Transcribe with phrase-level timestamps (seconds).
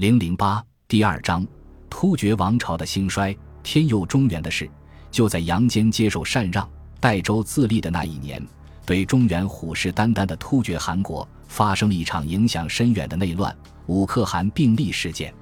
[0.00, 1.46] 零零八第二章，
[1.90, 3.36] 突厥王朝的兴衰。
[3.62, 4.66] 天佑中原的事，
[5.10, 6.66] 就在杨坚接受禅让、
[6.98, 8.42] 代州自立的那一年，
[8.86, 13.54] 对中原虎视眈眈的突厥汗国发生了一场影响深远的内乱——
[13.88, 15.34] 五可汗并立事件。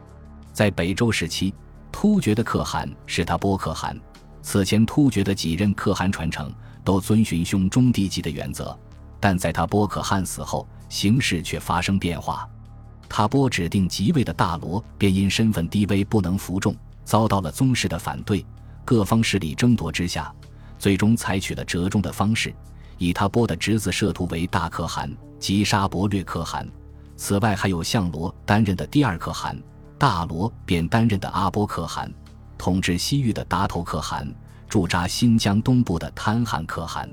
[0.53, 1.55] 在北周时期，
[1.93, 3.97] 突厥的可汗是他波可汗。
[4.43, 6.53] 此前，突厥的几任可汗传承
[6.83, 8.77] 都遵循兄终弟继的原则，
[9.21, 12.45] 但在他波可汗死后，形势却发生变化。
[13.19, 16.73] 他波指定即位的大罗便因身份低微不能服众，
[17.05, 18.47] 遭到了宗室的反对。
[18.85, 20.33] 各方势力争夺之下，
[20.79, 22.55] 最终采取了折中的方式，
[22.97, 26.65] 以他波的侄子摄图为大可汗，即沙伯略可汗。
[27.17, 29.61] 此外，还有相罗担任的第二可汗，
[29.99, 32.09] 大罗便担任的阿波可汗，
[32.57, 34.33] 统治西域的达头可汗，
[34.69, 37.11] 驻扎新疆东部的贪汗可汗。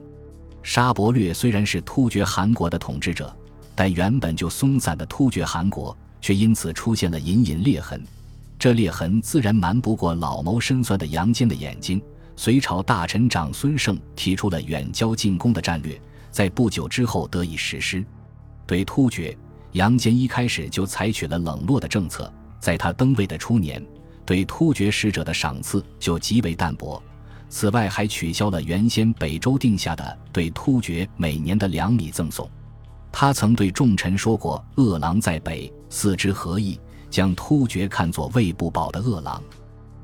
[0.61, 3.35] 沙伯略虽然是突厥汗国的统治者。
[3.75, 8.01] 但原本就松散的突厥汗国，却因此出现了隐隐裂痕。
[8.57, 12.01] 这裂痕自然瞒不过老谋深算的杨坚的眼睛。
[12.37, 15.99] 隋朝大臣长孙晟提出了远交近攻的战略，
[16.31, 18.03] 在不久之后得以实施。
[18.65, 19.37] 对突厥，
[19.73, 22.31] 杨坚一开始就采取了冷落的政策。
[22.59, 23.85] 在他登位的初年，
[24.25, 27.01] 对突厥使者的赏赐就极为淡薄。
[27.47, 32.49] 此外，还取消了原先北周定下的对突厥每年的粮米赠送。
[33.17, 36.77] 他曾对众臣说过：“恶狼在北，四之何意？”
[37.09, 39.41] 将突厥看作喂不饱的恶狼。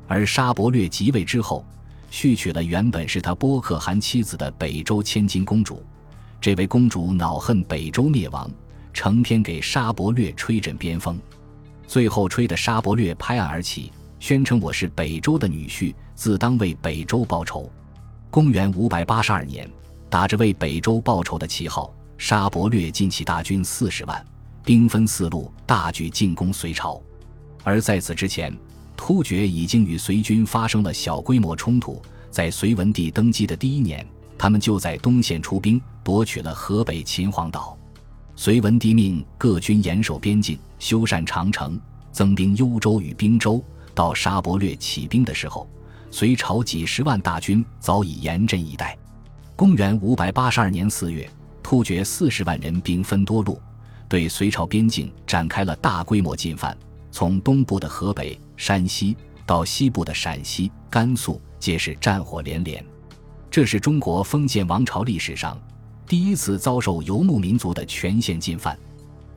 [0.07, 1.65] 而沙伯略即位之后，
[2.09, 5.83] 续娶了原本是他波可汗妻子的北周千金公主。
[6.39, 8.49] 这位公主恼恨北周灭亡，
[8.93, 11.19] 成天给沙伯略吹枕边风，
[11.85, 17.69] 最后吹得沙伯略拍案而起，宣称：“我是北周的女婿，自当为北周报仇。”
[18.31, 19.69] 公元五百八十二年，
[20.09, 21.93] 打着为北周报仇的旗号。
[22.21, 24.23] 沙伯略进起大军四十万，
[24.63, 27.01] 兵分四路大举进攻隋朝。
[27.63, 28.55] 而在此之前，
[28.95, 31.99] 突厥已经与隋军发生了小规模冲突。
[32.29, 34.05] 在隋文帝登基的第一年，
[34.37, 37.75] 他们就在东线出兵夺取了河北秦皇岛。
[38.35, 41.81] 隋文帝命各军严守边境，修缮长城，
[42.11, 43.65] 增兵幽州与滨州。
[43.95, 45.67] 到沙伯略起兵的时候，
[46.11, 48.95] 隋朝几十万大军早已严阵以待。
[49.55, 51.27] 公元五百八十二年四月。
[51.63, 53.61] 突厥四十万人兵分多路，
[54.09, 56.77] 对隋朝边境展开了大规模进犯。
[57.11, 62.83] 从东部的河北、山西到西部的陕西、甘肃，皆是战火连连。
[63.49, 65.59] 这是中国封建王朝历史上
[66.07, 68.77] 第一次遭受游牧民族的全线进犯。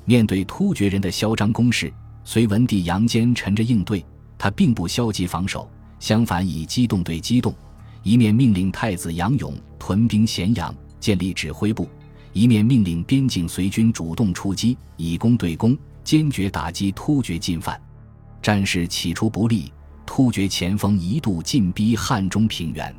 [0.05, 1.93] 面对突厥人的嚣张攻势，
[2.25, 4.05] 隋文帝杨坚沉着应对。
[4.37, 7.55] 他并不消极防守，相反以机动对机动，
[8.03, 11.89] 一面命令太子杨勇屯兵咸阳，建立指挥部。
[12.35, 17.81] 一面命令边境随军主动出击，以攻对攻，坚决打击突厥进犯。
[18.43, 19.73] 战事起初不利，
[20.05, 22.93] 突厥前锋一度进逼汉中平原。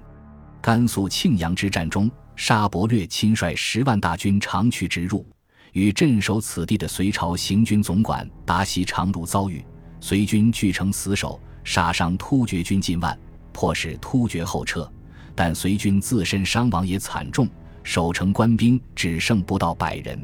[0.62, 5.28] 甘肃庆阳之战中，沙伯略亲率十万大军长驱直入，
[5.74, 9.62] 与镇守此地的隋朝行军总管达西长如遭遇，
[10.00, 13.20] 隋军据城死守，杀伤突厥军近万，
[13.52, 14.90] 迫使突厥后撤，
[15.36, 17.46] 但隋军自身伤亡也惨重。
[17.86, 20.20] 守城官兵只剩不到百人。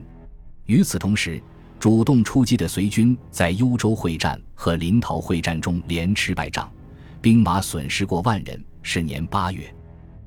[0.66, 1.42] 与此同时，
[1.80, 6.70] 主动出击的隋军在幽州会战和临洮会战中连吃败仗，
[7.22, 8.62] 兵马损失过万人。
[8.82, 9.72] 是年八月，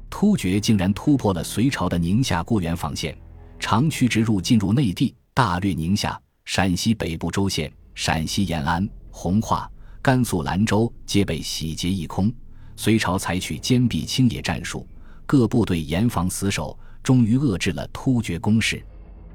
[0.08, 3.18] 突厥竟然突破了隋朝的宁夏固原防线，
[3.58, 9.68] 长驱直入，进入内地，大略宁夏、陕西北部州县、陕西延安、弘化、
[10.00, 12.32] 甘肃兰州皆被洗劫一空。
[12.76, 14.86] 隋朝采取坚壁清野战术，
[15.26, 16.78] 各部队严防死守。
[17.04, 18.82] 终于遏制了突厥攻势。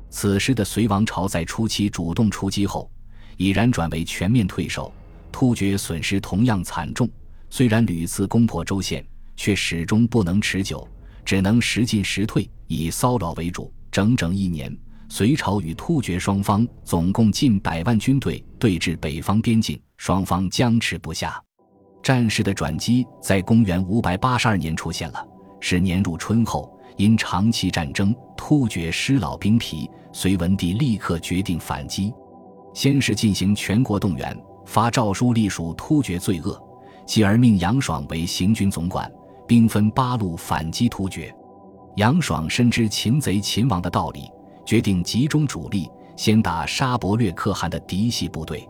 [0.10, 2.92] 此时的隋王朝在初期主动出击后，
[3.38, 4.92] 已然转为全面退守，
[5.32, 7.08] 突厥损失同样惨重。
[7.52, 10.88] 虽然屡次攻破州县，却始终不能持久，
[11.24, 13.72] 只能时进时退，以骚扰为主。
[13.92, 14.76] 整整一年，
[15.08, 21.40] 隋朝与突厥双方总共近百万军队对峙北方边境，双方僵持不下。
[22.02, 25.24] 战事的转机在公元五百八十二年出现了，
[25.60, 26.79] 是年入春后。
[27.00, 32.14] 因长期战争，突厥失老兵疲，隋文帝立刻决定反击。
[32.74, 36.62] 先是进行全国动员，发诏书隶属突厥罪恶，
[37.06, 39.10] 继而命杨爽为行军总管，
[39.48, 41.34] 兵分八路反击突厥。
[41.96, 44.30] 杨爽深知擒贼擒王的道理，
[44.66, 48.68] 决定集中主力，先打沙伯略可汗的嫡系部队。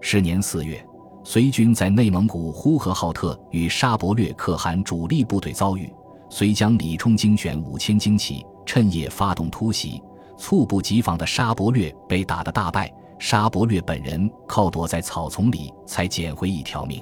[0.00, 0.80] 是年四月，
[1.24, 5.92] 隋军在内蒙古呼和浩特与沙伯略可汗主力部队遭遇。
[6.34, 10.02] 遂将李冲精选五千精骑，趁夜发动突袭，
[10.36, 17.00] 猝不及防的沙伯略被打得大败，沙伯略本人靠躲在草丛里才捡回一条命。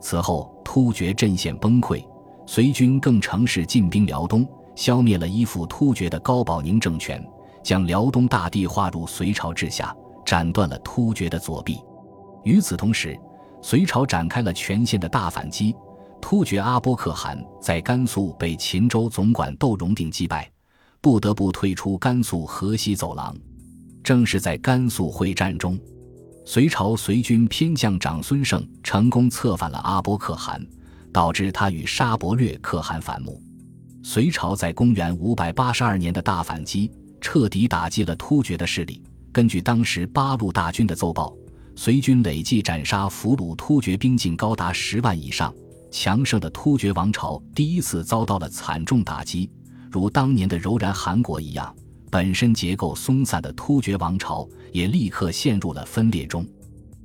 [0.00, 2.04] 此后，突厥阵线崩溃，
[2.44, 7.24] 隋军更乘势进兵辽东，消灭了依附突厥的高保宁政权，
[7.62, 11.78] 将辽东大地划入隋朝治下，斩断了突厥的左臂。
[12.42, 13.16] 与此同时，
[13.62, 15.72] 隋朝展开了全线的大反击。
[16.28, 20.50] 突厥阿波可汗在甘肃被秦州总管窦融定击败，
[21.00, 23.32] 不得不退出甘肃河西走廊。
[24.02, 25.78] 正是在甘肃会战中，
[26.44, 30.60] 隋朝隋军偏将长孙晟成功策反了阿波可汗，
[31.12, 33.40] 导致他与沙伯略可汗反目。
[34.02, 36.90] 隋朝在公元五百八十二年的大反击，
[37.20, 39.00] 彻底打击了突厥的势力。
[39.30, 41.32] 根据当时八路大军的奏报，
[41.76, 45.54] 隋军累计斩杀俘虏突厥兵尽高达十万以上。
[45.90, 49.50] 强盛的突厥王朝第一次遭到了惨重打击，
[49.90, 51.74] 如当年的柔然汗国一样，
[52.10, 56.46] 本身结构松散的突厥王朝也立刻陷入了分裂中。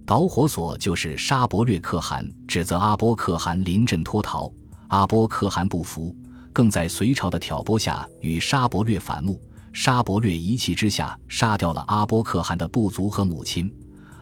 [0.05, 4.51] 导火索就是沙伯略可汗指责阿波可汗临阵脱逃，
[4.89, 6.13] 阿波可汗不服，
[6.51, 9.39] 更在隋朝的挑拨下与沙伯略反目。
[9.71, 13.73] 沙伯略一气之下杀掉了阿波可汗的部族和母亲，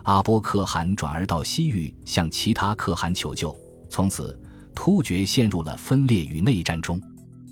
[0.04, 3.56] 阿波可汗转而到西域向其他可汗求救，
[3.90, 4.40] 从此。
[4.82, 7.02] 突厥陷入了分裂与内战中。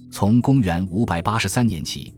[0.09, 2.13] 从公元五百八十三年起，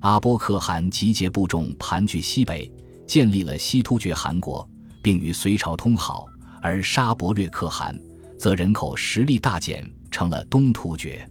[0.00, 2.72] 阿波可汗集结部众盘踞西北，
[3.06, 4.66] 建立了西突厥汗国，
[5.02, 6.24] 并与隋朝通好；
[6.62, 7.94] 而沙伯略可汗
[8.38, 11.28] 则人口实力大减，成了东突厥。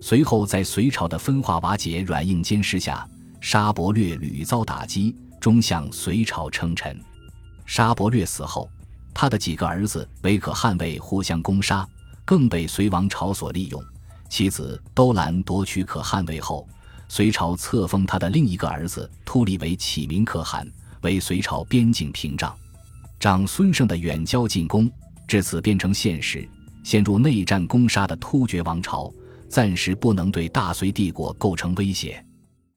[0.00, 3.04] 随后，在隋朝的分化瓦解、软硬兼施下，
[3.40, 6.96] 沙伯略屡遭打击，终向隋朝称臣。
[7.66, 8.70] 沙伯略死后，
[9.12, 11.84] 他的几个儿子为可汗位互相攻杀。
[12.28, 13.82] 更被隋王朝所利用。
[14.28, 16.68] 其子兜兰夺取可汗位后，
[17.08, 20.70] 隋朝册封他的另一个儿子突利为启明可汗，
[21.00, 22.54] 为隋朝边境屏障。
[23.18, 24.90] 长孙晟的远交近攻
[25.26, 26.46] 至此变成现实。
[26.84, 29.10] 陷入内战攻杀的突厥王朝，
[29.48, 32.22] 暂时不能对大隋帝国构成威胁。